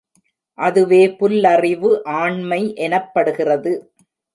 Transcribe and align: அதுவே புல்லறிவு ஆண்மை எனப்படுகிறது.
அதுவே 0.57 1.01
புல்லறிவு 1.19 1.91
ஆண்மை 2.21 2.61
எனப்படுகிறது. 2.79 3.73